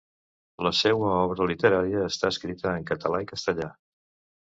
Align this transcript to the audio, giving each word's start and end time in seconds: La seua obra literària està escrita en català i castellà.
La 0.67 0.71
seua 0.77 1.11
obra 1.17 1.47
literària 1.53 2.01
està 2.07 2.35
escrita 2.35 2.75
en 2.81 2.91
català 2.91 3.25
i 3.27 3.33
castellà. 3.37 3.73